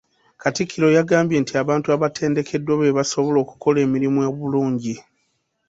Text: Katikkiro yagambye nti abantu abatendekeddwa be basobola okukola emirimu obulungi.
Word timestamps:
Katikkiro 0.41 0.87
yagambye 0.97 1.37
nti 1.39 1.53
abantu 1.61 1.87
abatendekeddwa 1.95 2.73
be 2.79 2.95
basobola 2.97 3.37
okukola 3.45 3.77
emirimu 3.85 4.19
obulungi. 4.29 4.95